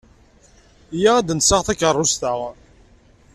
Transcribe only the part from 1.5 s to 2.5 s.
takeṛṛust-a.